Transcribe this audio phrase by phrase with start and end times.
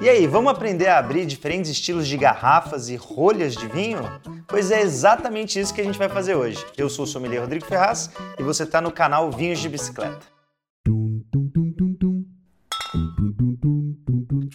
[0.00, 4.02] E aí, vamos aprender a abrir diferentes estilos de garrafas e rolhas de vinho?
[4.46, 6.64] Pois é exatamente isso que a gente vai fazer hoje.
[6.76, 10.26] Eu sou o sommelier Rodrigo Ferraz e você está no canal Vinhos de Bicicleta.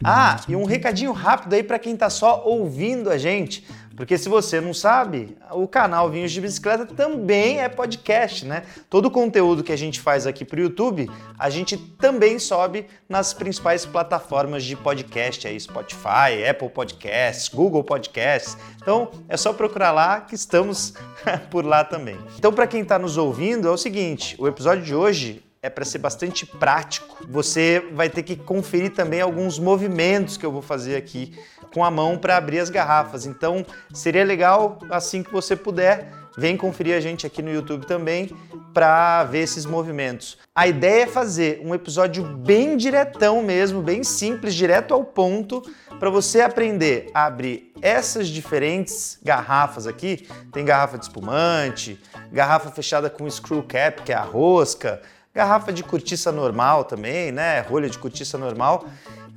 [0.03, 3.67] Ah, e um recadinho rápido aí para quem está só ouvindo a gente.
[3.99, 8.63] Porque se você não sabe, o canal Vinhos de Bicicleta também é podcast, né?
[8.89, 12.87] Todo o conteúdo que a gente faz aqui para o YouTube, a gente também sobe
[13.09, 18.57] nas principais plataformas de podcast, aí Spotify, Apple Podcasts, Google Podcasts.
[18.81, 20.93] Então é só procurar lá que estamos
[21.51, 22.17] por lá também.
[22.37, 25.83] Então para quem está nos ouvindo é o seguinte, o episódio de hoje é para
[25.83, 27.17] ser bastante prático.
[27.27, 31.37] Você vai ter que conferir também alguns movimentos que eu vou fazer aqui
[31.73, 33.25] com a mão para abrir as garrafas.
[33.25, 38.31] Então, seria legal assim que você puder, vem conferir a gente aqui no YouTube também
[38.73, 40.37] para ver esses movimentos.
[40.55, 45.61] A ideia é fazer um episódio bem diretão mesmo, bem simples, direto ao ponto,
[45.99, 50.27] para você aprender a abrir essas diferentes garrafas aqui.
[50.51, 51.99] Tem garrafa de espumante,
[52.31, 55.01] garrafa fechada com screw cap, que é a rosca,
[55.33, 57.61] garrafa de cortiça normal também, né?
[57.61, 58.85] Rolha de cortiça normal.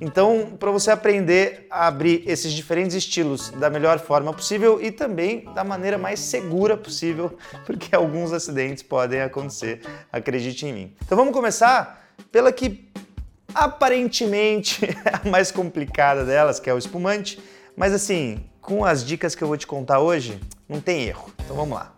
[0.01, 5.45] Então, para você aprender a abrir esses diferentes estilos da melhor forma possível e também
[5.53, 10.95] da maneira mais segura possível, porque alguns acidentes podem acontecer, acredite em mim.
[11.05, 12.89] Então, vamos começar pela que
[13.53, 17.39] aparentemente é a mais complicada delas, que é o espumante,
[17.75, 21.31] mas assim, com as dicas que eu vou te contar hoje, não tem erro.
[21.43, 21.93] Então, vamos lá.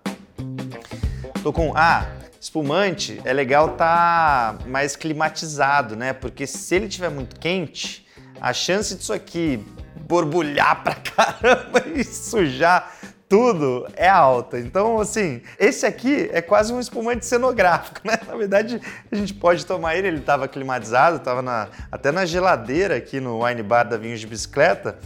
[1.43, 2.07] Tô com ah,
[2.45, 6.13] espumante, é legal tá mais climatizado, né?
[6.13, 8.07] Porque se ele estiver muito quente,
[8.39, 9.65] a chance disso aqui
[10.01, 10.93] borbulhar pra
[11.41, 12.93] caramba e sujar
[13.27, 14.59] tudo é alta.
[14.59, 18.19] Então, assim, esse aqui é quase um espumante cenográfico, né?
[18.27, 18.79] Na verdade,
[19.11, 23.63] a gente pode tomar ele, ele estava climatizado, estava até na geladeira aqui no wine
[23.63, 24.99] bar da Vinhos de Bicicleta,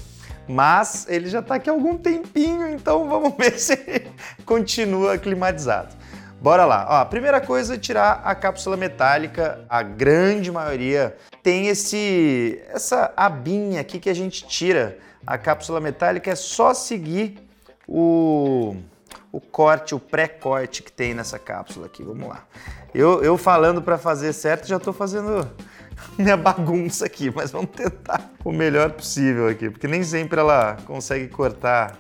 [0.46, 3.78] mas ele já está aqui há algum tempinho, então vamos ver se
[4.46, 6.00] continua climatizado.
[6.42, 6.86] Bora lá.
[6.90, 9.66] Ó, a primeira coisa é tirar a cápsula metálica.
[9.68, 14.98] A grande maioria tem esse essa abinha aqui que a gente tira.
[15.28, 17.38] A cápsula metálica é só seguir
[17.86, 18.76] o,
[19.32, 22.04] o corte, o pré-corte que tem nessa cápsula aqui.
[22.04, 22.46] Vamos lá.
[22.94, 25.48] Eu, eu falando para fazer certo, já estou fazendo
[26.18, 31.28] minha bagunça aqui, mas vamos tentar o melhor possível aqui, porque nem sempre ela consegue
[31.28, 31.98] cortar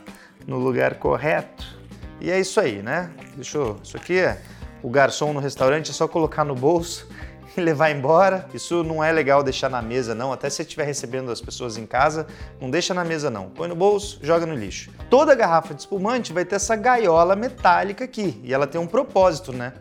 [0.47, 1.78] no lugar correto.
[2.22, 3.09] E é isso aí, né?
[3.35, 3.80] Deixa eu...
[3.84, 4.41] Isso aqui é
[4.81, 7.07] o garçom no restaurante, é só colocar no bolso
[7.56, 8.47] e levar embora.
[8.53, 10.31] Isso não é legal deixar na mesa, não.
[10.31, 12.28] Até se você estiver recebendo as pessoas em casa,
[12.59, 13.50] não deixa na mesa, não.
[13.50, 14.91] Põe no bolso, joga no lixo.
[15.09, 18.40] Toda garrafa de espumante vai ter essa gaiola metálica aqui.
[18.44, 19.74] E ela tem um propósito, né?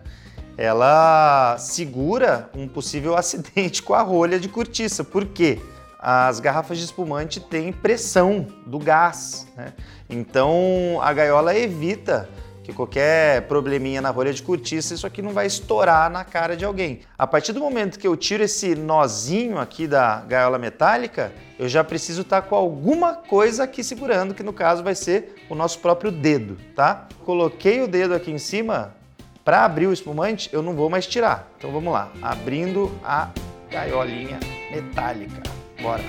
[0.57, 5.05] Ela segura um possível acidente com a rolha de cortiça.
[5.05, 5.61] Por quê?
[5.99, 9.73] As garrafas de espumante têm pressão do gás, né?
[10.09, 12.29] então a gaiola evita
[12.69, 16.67] que qualquer probleminha na rolha de cortiça, isso aqui não vai estourar na cara de
[16.67, 17.01] alguém.
[17.17, 21.83] A partir do momento que eu tiro esse nozinho aqui da gaiola metálica, eu já
[21.83, 25.79] preciso estar tá com alguma coisa aqui segurando, que no caso vai ser o nosso
[25.79, 27.09] próprio dedo, tá?
[27.25, 28.95] Coloquei o dedo aqui em cima,
[29.43, 31.51] para abrir o espumante, eu não vou mais tirar.
[31.57, 33.31] Então vamos lá, abrindo a
[33.71, 34.39] gaiolinha
[34.71, 35.58] metálica.
[35.83, 36.03] Bora.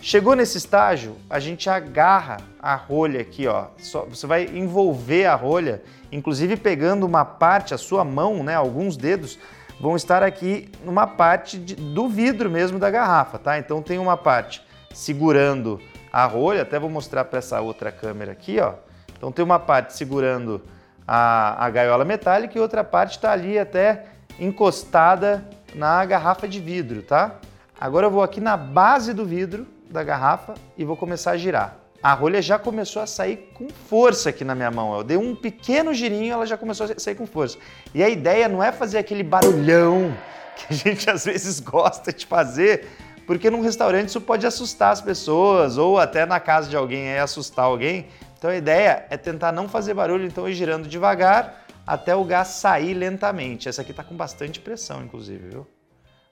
[0.00, 3.68] Chegou nesse estágio, a gente agarra a rolha aqui, ó.
[3.78, 5.82] Só, você vai envolver a rolha,
[6.12, 8.54] inclusive pegando uma parte, a sua mão, né?
[8.54, 9.38] Alguns dedos
[9.80, 13.58] vão estar aqui numa parte de, do vidro mesmo da garrafa, tá?
[13.58, 15.80] Então tem uma parte segurando
[16.12, 18.74] a rolha, até vou mostrar para essa outra câmera aqui, ó.
[19.16, 20.62] Então tem uma parte segurando
[21.08, 24.04] a, a gaiola metálica e outra parte está ali até
[24.38, 25.44] encostada
[25.74, 27.36] na garrafa de vidro, tá?
[27.84, 31.76] Agora eu vou aqui na base do vidro da garrafa e vou começar a girar.
[32.02, 34.96] A rolha já começou a sair com força aqui na minha mão.
[34.96, 37.58] Eu dei um pequeno girinho, ela já começou a sair com força.
[37.94, 40.16] E a ideia não é fazer aquele barulhão
[40.56, 42.88] que a gente às vezes gosta de fazer,
[43.26, 47.20] porque num restaurante isso pode assustar as pessoas ou até na casa de alguém é
[47.20, 48.06] assustar alguém.
[48.38, 52.48] Então a ideia é tentar não fazer barulho, então ir girando devagar até o gás
[52.48, 53.68] sair lentamente.
[53.68, 55.66] Essa aqui está com bastante pressão, inclusive, viu?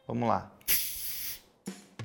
[0.09, 0.51] Vamos lá.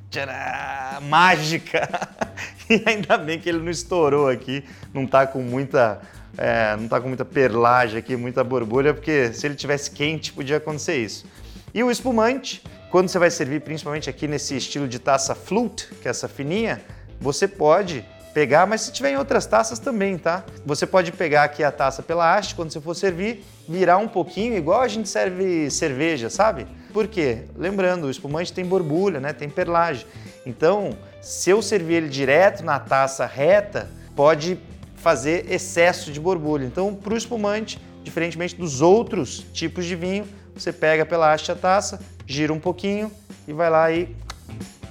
[0.10, 1.88] Tcharam, mágica!
[2.70, 4.62] E ainda bem que ele não estourou aqui,
[4.94, 6.02] não está com muita
[6.38, 10.58] é, não tá com muita perlagem aqui, muita borbulha, porque se ele tivesse quente podia
[10.58, 11.26] acontecer isso.
[11.74, 12.62] E o espumante,
[12.92, 16.82] quando você vai servir, principalmente aqui nesse estilo de taça flute, que é essa fininha,
[17.20, 20.44] você pode pegar, mas se tiver em outras taças também, tá?
[20.66, 24.56] Você pode pegar aqui a taça pela haste quando você for servir, virar um pouquinho,
[24.56, 26.68] igual a gente serve cerveja, sabe?
[26.98, 27.44] Por quê?
[27.56, 29.32] Lembrando, o espumante tem borbulha, né?
[29.32, 30.08] Tem perlagem.
[30.48, 34.58] Então, se eu servir ele direto na taça reta, pode
[34.96, 36.66] fazer excesso de borbulha.
[36.66, 41.56] Então, para o espumante, diferentemente dos outros tipos de vinho, você pega pela haste a
[41.56, 43.12] taça, gira um pouquinho
[43.48, 44.16] e vai lá e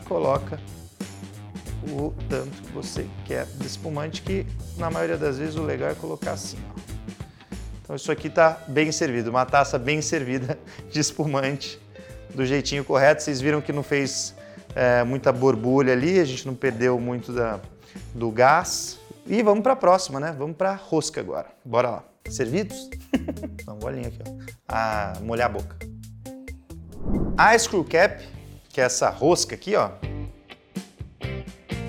[0.04, 0.60] coloca
[1.90, 5.94] o tanto que você quer de espumante, que na maioria das vezes o legal é
[5.96, 6.58] colocar assim.
[6.70, 6.80] Ó.
[7.82, 10.56] Então isso aqui está bem servido, uma taça bem servida
[10.88, 11.84] de espumante
[12.36, 13.22] do jeitinho correto.
[13.22, 14.34] Vocês viram que não fez
[14.74, 17.58] é, muita borbulha ali, a gente não perdeu muito da,
[18.14, 18.98] do gás.
[19.26, 20.34] E vamos para a próxima, né?
[20.38, 21.46] Vamos para rosca agora.
[21.64, 22.04] Bora lá.
[22.28, 22.88] Servidos?
[23.64, 24.32] Dá um golinho aqui, ó.
[24.68, 25.76] Ah, molhar a boca.
[27.36, 28.24] A screw cap,
[28.68, 29.90] que é essa rosca aqui, ó.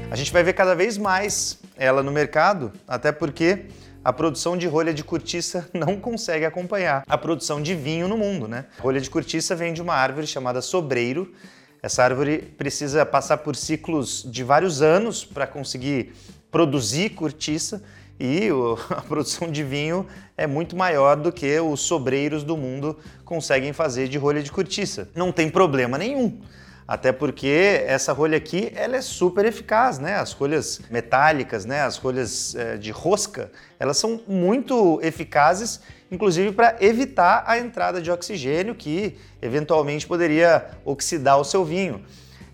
[0.10, 3.66] A gente vai ver cada vez mais ela no mercado, até porque
[4.04, 8.48] a produção de rolha de cortiça não consegue acompanhar a produção de vinho no mundo,
[8.48, 8.66] né?
[8.78, 11.34] A rolha de cortiça vem de uma árvore chamada sobreiro.
[11.82, 16.14] Essa árvore precisa passar por ciclos de vários anos para conseguir
[16.52, 17.84] produzir cortiça
[18.20, 18.50] e
[18.90, 24.08] a produção de vinho é muito maior do que os sobreiros do mundo conseguem fazer
[24.08, 25.10] de rolha de cortiça.
[25.16, 26.40] Não tem problema nenhum.
[26.88, 30.16] Até porque essa rolha aqui ela é super eficaz, né?
[30.16, 31.82] As rolhas metálicas, né?
[31.82, 38.10] As rolhas é, de rosca, elas são muito eficazes, inclusive para evitar a entrada de
[38.10, 42.06] oxigênio que eventualmente poderia oxidar o seu vinho.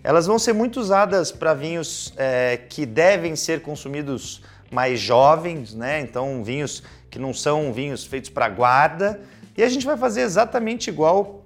[0.02, 6.00] Elas vão ser muito usadas para vinhos é, que devem ser consumidos mais jovens, né?
[6.00, 9.20] Então, vinhos que não são vinhos feitos para guarda.
[9.56, 11.43] E a gente vai fazer exatamente igual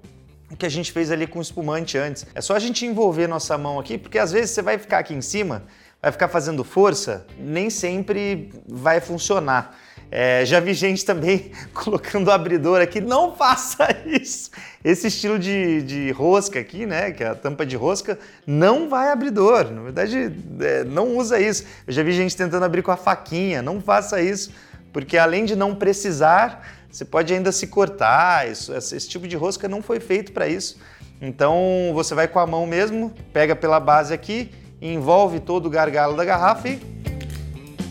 [0.55, 2.25] que a gente fez ali com espumante antes.
[2.33, 5.13] É só a gente envolver nossa mão aqui, porque às vezes você vai ficar aqui
[5.13, 5.63] em cima,
[6.01, 9.77] vai ficar fazendo força, nem sempre vai funcionar.
[10.11, 14.49] É, já vi gente também colocando abridor aqui, não faça isso.
[14.83, 19.11] Esse estilo de, de, rosca aqui, né, que é a tampa de rosca, não vai
[19.11, 19.69] abridor.
[19.69, 21.63] Na verdade, é, não usa isso.
[21.85, 24.51] Eu já vi gente tentando abrir com a faquinha, não faça isso,
[24.91, 28.49] porque além de não precisar, você pode ainda se cortar.
[28.49, 30.77] Isso, esse tipo de rosca não foi feito para isso.
[31.21, 34.51] Então você vai com a mão mesmo, pega pela base aqui,
[34.81, 36.79] envolve todo o gargalo da garrafa e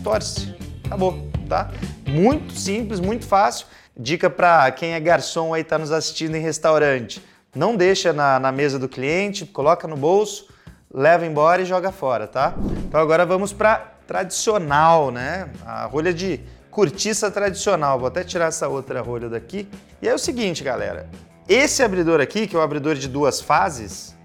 [0.03, 0.55] torce.
[0.85, 1.69] Acabou, tá?
[2.07, 3.67] Muito simples, muito fácil.
[3.95, 7.23] Dica para quem é garçom aí está nos assistindo em restaurante.
[7.55, 10.47] Não deixa na, na mesa do cliente, coloca no bolso,
[10.91, 12.53] leva embora e joga fora, tá?
[12.87, 15.49] Então agora vamos para tradicional, né?
[15.65, 16.39] A rolha de
[16.79, 17.99] cortiça tradicional.
[17.99, 19.67] Vou até tirar essa outra rolha daqui.
[20.01, 21.09] E é o seguinte, galera.
[21.45, 24.15] Esse abridor aqui, que é o abridor de duas fases,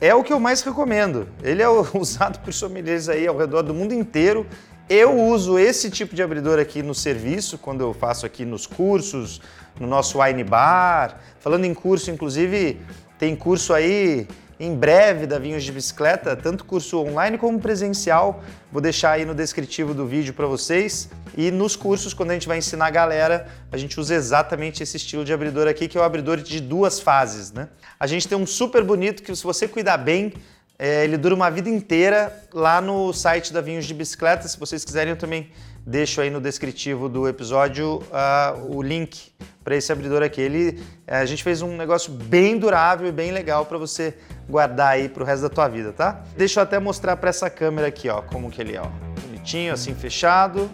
[0.00, 1.26] é o que eu mais recomendo.
[1.42, 4.46] Ele é usado por sommeliers aí ao redor do mundo inteiro
[4.88, 9.40] eu uso esse tipo de abridor aqui no serviço, quando eu faço aqui nos cursos,
[9.80, 11.18] no nosso wine bar.
[11.40, 12.78] Falando em curso, inclusive,
[13.18, 14.28] tem curso aí
[14.62, 18.44] em breve da Vinhos de Bicicleta, tanto curso online como presencial.
[18.70, 21.10] Vou deixar aí no descritivo do vídeo para vocês.
[21.36, 24.96] E nos cursos, quando a gente vai ensinar a galera, a gente usa exatamente esse
[24.96, 27.70] estilo de abridor aqui, que é o abridor de duas fases, né?
[27.98, 30.32] A gente tem um super bonito que se você cuidar bem,
[30.78, 34.46] é, ele dura uma vida inteira lá no site da Vinhos de Bicicleta.
[34.46, 35.50] Se vocês quiserem, eu também
[35.84, 39.32] deixo aí no descritivo do episódio uh, o link
[39.64, 40.40] para esse abridor aqui.
[40.40, 44.14] Ele, é, a gente fez um negócio bem durável e bem legal para você
[44.52, 46.20] guardar aí para o resto da tua vida, tá?
[46.36, 48.86] Deixa eu até mostrar para essa câmera aqui, ó, como que ele é, ó.
[49.22, 50.70] Bonitinho, assim, fechado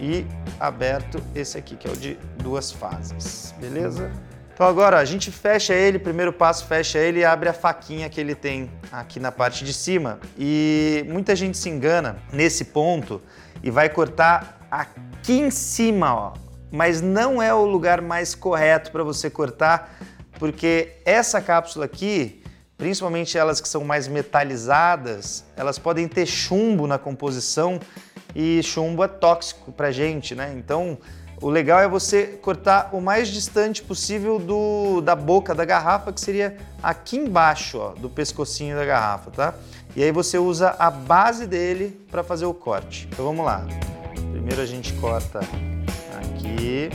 [0.00, 0.24] e
[0.60, 4.12] aberto esse aqui, que é o de duas fases, beleza?
[4.54, 8.20] Então agora a gente fecha ele, primeiro passo fecha ele e abre a faquinha que
[8.20, 10.20] ele tem aqui na parte de cima.
[10.38, 13.20] E muita gente se engana nesse ponto
[13.64, 16.34] e vai cortar aqui em cima, ó.
[16.70, 19.92] Mas não é o lugar mais correto para você cortar,
[20.38, 22.41] porque essa cápsula aqui,
[22.82, 27.78] principalmente elas que são mais metalizadas, elas podem ter chumbo na composição
[28.34, 30.52] e chumbo é tóxico para gente, né?
[30.56, 30.98] Então
[31.40, 36.20] o legal é você cortar o mais distante possível do, da boca da garrafa, que
[36.20, 39.54] seria aqui embaixo ó, do pescocinho da garrafa, tá?
[39.94, 43.08] E aí você usa a base dele para fazer o corte.
[43.12, 43.64] Então vamos lá.
[44.32, 45.38] Primeiro a gente corta
[46.18, 46.90] aqui.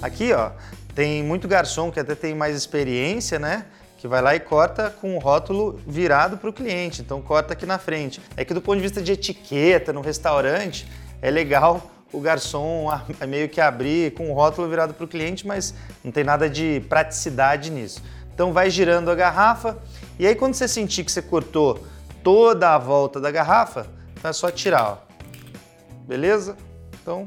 [0.00, 0.50] Aqui, ó,
[0.94, 3.64] tem muito garçom que até tem mais experiência, né?
[4.04, 7.64] que vai lá e corta com o rótulo virado para o cliente, então corta aqui
[7.64, 8.20] na frente.
[8.36, 10.86] É que do ponto de vista de etiqueta no restaurante,
[11.22, 12.86] é legal o garçom
[13.26, 15.74] meio que abrir com o rótulo virado para o cliente, mas
[16.04, 18.02] não tem nada de praticidade nisso.
[18.34, 19.78] Então vai girando a garrafa
[20.18, 21.82] e aí quando você sentir que você cortou
[22.22, 24.98] toda a volta da garrafa, então é só tirar, ó.
[26.06, 26.58] beleza?
[27.00, 27.26] Então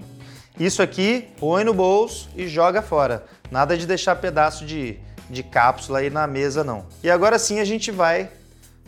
[0.60, 3.26] isso aqui põe no bolso e joga fora.
[3.52, 5.00] Nada de deixar pedaço de
[5.30, 6.86] de cápsula aí na mesa não.
[7.04, 8.30] E agora sim a gente vai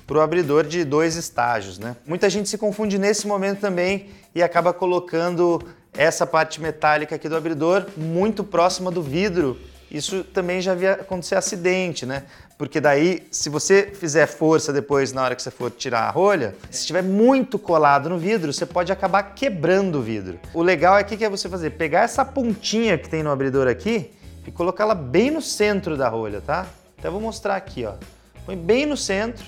[0.08, 1.96] para o abridor de dois estágios, né?
[2.06, 5.62] Muita gente se confunde nesse momento também e acaba colocando
[5.94, 9.60] essa parte metálica aqui do abridor muito próxima do vidro.
[9.92, 12.24] Isso também já havia acontecer acidente, né?
[12.58, 16.56] Porque daí, se você fizer força depois na hora que você for tirar a rolha,
[16.70, 20.40] se estiver muito colado no vidro, você pode acabar quebrando o vidro.
[20.54, 24.12] O legal aqui que é você fazer, pegar essa pontinha que tem no abridor aqui
[24.46, 26.68] e colocá-la bem no centro da rolha, tá?
[26.98, 27.94] Então eu vou mostrar aqui, ó.
[28.46, 29.46] Põe bem no centro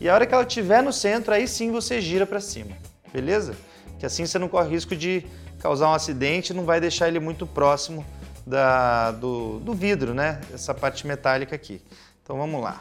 [0.00, 2.76] e a hora que ela estiver no centro, aí sim você gira para cima,
[3.12, 3.54] beleza?
[3.98, 5.24] Que assim você não corre risco de
[5.60, 8.04] causar um acidente, não vai deixar ele muito próximo
[8.48, 10.40] da, do, do vidro, né?
[10.52, 11.82] Essa parte metálica aqui.
[12.22, 12.80] Então vamos lá.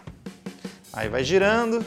[0.93, 1.85] Aí vai girando.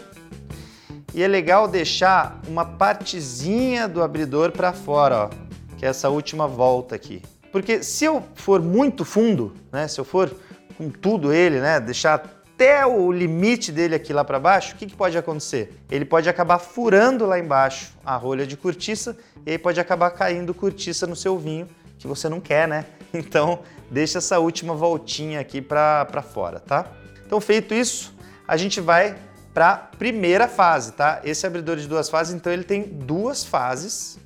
[1.12, 5.30] E é legal deixar uma partezinha do abridor para fora, ó,
[5.76, 7.20] que é essa última volta aqui.
[7.50, 10.32] Porque se eu for muito fundo, né, se eu for
[10.78, 14.86] com tudo ele, né, deixar até o limite dele aqui lá para baixo, o que,
[14.86, 15.82] que pode acontecer?
[15.90, 20.54] Ele pode acabar furando lá embaixo a rolha de cortiça e aí pode acabar caindo
[20.54, 21.66] cortiça no seu vinho,
[21.98, 22.84] que você não quer, né?
[23.14, 26.86] Então, deixa essa última voltinha aqui para fora, tá?
[27.26, 28.14] Então, feito isso,
[28.46, 29.16] a gente vai
[29.52, 31.20] para a primeira fase, tá?
[31.24, 34.18] Esse abridor de duas fases, então ele tem duas fases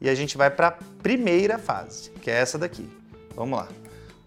[0.00, 2.88] e a gente vai para a primeira fase, que é essa daqui.
[3.36, 3.68] Vamos lá.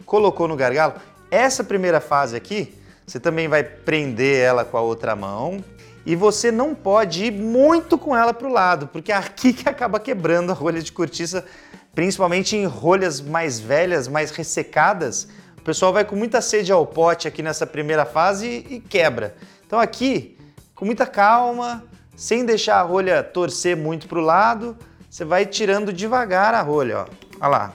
[0.06, 0.94] Colocou no gargalo.
[1.32, 5.64] Essa primeira fase aqui, você também vai prender ela com a outra mão
[6.06, 9.68] e você não pode ir muito com ela para o lado, porque é aqui que
[9.68, 11.46] acaba quebrando a rolha de cortiça,
[11.94, 15.28] principalmente em rolhas mais velhas, mais ressecadas.
[15.58, 19.36] O pessoal vai com muita sede ao pote aqui nessa primeira fase e, quebra.
[19.66, 20.38] Então aqui,
[20.76, 21.84] com muita calma,
[22.16, 24.78] sem deixar a rolha torcer muito para o lado,
[25.10, 27.06] você vai tirando devagar a rolha, ó.
[27.40, 27.74] Olha lá.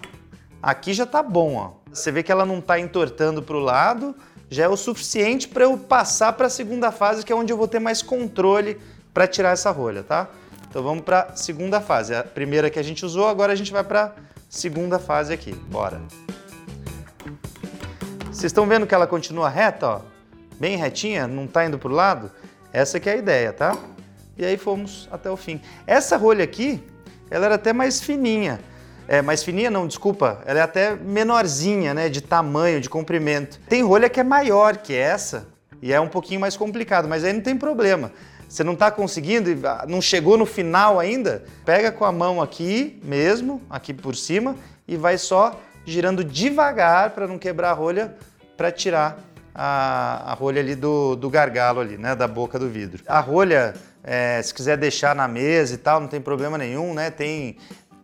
[0.60, 1.78] Aqui já tá bom, ó.
[1.92, 4.14] Você vê que ela não está entortando para o lado,
[4.50, 7.56] já é o suficiente para eu passar para a segunda fase, que é onde eu
[7.56, 8.78] vou ter mais controle
[9.14, 10.28] para tirar essa rolha, tá?
[10.68, 12.14] Então vamos para a segunda fase.
[12.14, 14.12] A primeira que a gente usou, agora a gente vai para a
[14.48, 15.52] segunda fase aqui.
[15.52, 16.00] Bora!
[18.26, 20.00] Vocês estão vendo que ela continua reta, ó?
[20.60, 22.30] Bem retinha, não está indo para o lado?
[22.72, 23.76] Essa que é a ideia, tá?
[24.36, 25.60] E aí fomos até o fim.
[25.86, 26.82] Essa rolha aqui,
[27.30, 28.60] ela era até mais fininha.
[29.08, 33.58] É, mais fininha não, desculpa, ela é até menorzinha, né, de tamanho, de comprimento.
[33.68, 35.48] Tem rolha que é maior que essa
[35.80, 38.12] e é um pouquinho mais complicado, mas aí não tem problema.
[38.48, 42.98] Você não está conseguindo, ah, não chegou no final ainda, pega com a mão aqui
[43.04, 48.14] mesmo, aqui por cima, e vai só girando devagar para não quebrar a rolha,
[48.56, 49.18] para tirar
[49.54, 53.02] a, a, rolha ali do, do gargalo ali, né, da boca do vidro.
[53.06, 57.10] A rolha, é, se quiser deixar na mesa e tal, não tem problema nenhum, né?
[57.10, 57.56] Tem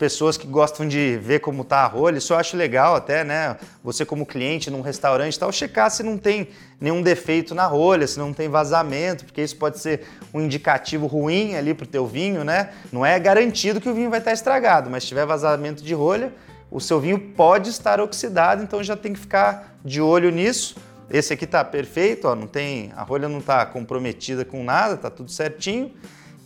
[0.05, 3.57] pessoas que gostam de ver como tá a rolha, isso eu acho legal até, né?
[3.83, 8.19] Você como cliente num restaurante tal, checar se não tem nenhum defeito na rolha, se
[8.19, 10.03] não tem vazamento, porque isso pode ser
[10.35, 12.69] um indicativo ruim ali pro teu vinho, né?
[12.93, 16.35] Não é garantido que o vinho vai estar estragado, mas se tiver vazamento de rolha,
[16.71, 20.77] o seu vinho pode estar oxidado, então já tem que ficar de olho nisso.
[21.09, 25.09] Esse aqui tá perfeito, ó, não tem, a rolha não tá comprometida com nada, tá
[25.09, 25.91] tudo certinho.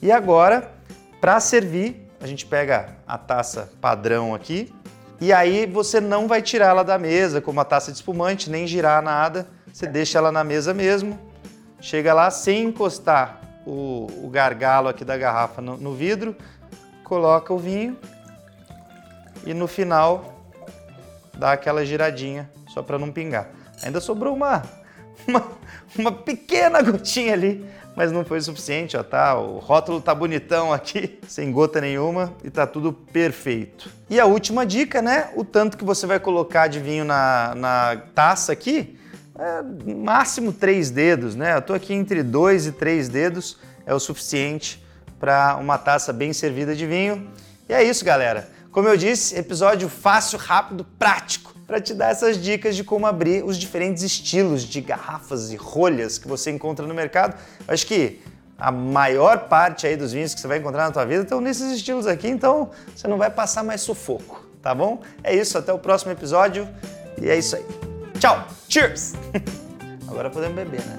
[0.01, 0.71] E agora,
[1.21, 4.73] para servir, a gente pega a taça padrão aqui
[5.21, 8.67] e aí você não vai tirar ela da mesa como a taça de espumante, nem
[8.67, 9.49] girar nada.
[9.73, 11.19] Você deixa ela na mesa mesmo,
[11.81, 16.37] chega lá sem encostar o, o gargalo aqui da garrafa no, no vidro,
[17.05, 17.97] coloca o vinho
[19.45, 20.43] e no final
[21.35, 23.49] dá aquela giradinha só para não pingar.
[23.83, 24.63] Ainda sobrou uma,
[25.27, 25.45] uma,
[25.97, 29.37] uma pequena gotinha ali mas não foi suficiente, ó, tá?
[29.37, 33.91] O rótulo tá bonitão aqui, sem gota nenhuma e tá tudo perfeito.
[34.09, 35.31] E a última dica, né?
[35.35, 38.97] O tanto que você vai colocar de vinho na, na taça aqui,
[39.37, 41.57] é máximo três dedos, né?
[41.57, 44.81] Eu tô aqui entre dois e três dedos, é o suficiente
[45.19, 47.29] para uma taça bem servida de vinho.
[47.69, 48.49] E é isso, galera.
[48.71, 53.45] Como eu disse, episódio fácil, rápido, prático para te dar essas dicas de como abrir
[53.45, 57.39] os diferentes estilos de garrafas e rolhas que você encontra no mercado.
[57.69, 58.23] Acho que
[58.57, 61.71] a maior parte aí dos vinhos que você vai encontrar na tua vida estão nesses
[61.77, 65.03] estilos aqui, então você não vai passar mais sufoco, tá bom?
[65.23, 66.67] É isso, até o próximo episódio
[67.21, 67.67] e é isso aí.
[68.19, 69.13] Tchau, cheers!
[70.09, 70.99] Agora podemos beber, né?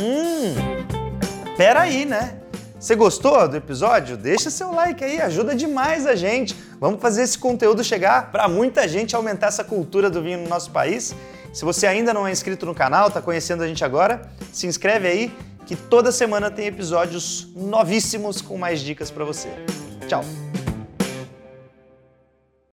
[0.00, 2.38] hum, peraí, né?
[2.80, 4.16] Você gostou do episódio?
[4.16, 6.56] Deixa seu like aí, ajuda demais a gente.
[6.80, 10.70] Vamos fazer esse conteúdo chegar para muita gente, aumentar essa cultura do vinho no nosso
[10.70, 11.14] país.
[11.52, 15.08] Se você ainda não é inscrito no canal, está conhecendo a gente agora, se inscreve
[15.08, 19.48] aí que toda semana tem episódios novíssimos com mais dicas para você.
[20.06, 20.45] Tchau.